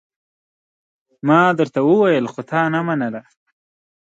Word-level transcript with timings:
ما 1.27 1.39
درته 1.59 1.79
وويل 1.87 2.25
خو 2.33 2.41
تا 2.49 2.61
نه 2.73 2.79
منله! 2.87 3.21